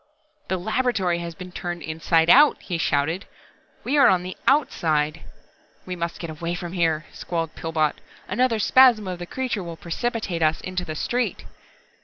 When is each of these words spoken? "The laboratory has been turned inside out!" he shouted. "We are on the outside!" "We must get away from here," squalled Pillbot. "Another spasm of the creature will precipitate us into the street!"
"The 0.47 0.57
laboratory 0.57 1.19
has 1.19 1.35
been 1.35 1.51
turned 1.51 1.83
inside 1.83 2.27
out!" 2.27 2.59
he 2.59 2.79
shouted. 2.79 3.25
"We 3.83 3.99
are 3.99 4.07
on 4.07 4.23
the 4.23 4.35
outside!" 4.47 5.21
"We 5.85 5.95
must 5.95 6.17
get 6.17 6.31
away 6.31 6.55
from 6.55 6.73
here," 6.73 7.05
squalled 7.13 7.53
Pillbot. 7.53 8.01
"Another 8.27 8.57
spasm 8.57 9.07
of 9.07 9.19
the 9.19 9.27
creature 9.27 9.61
will 9.63 9.77
precipitate 9.77 10.41
us 10.41 10.59
into 10.61 10.83
the 10.85 10.95
street!" 10.95 11.45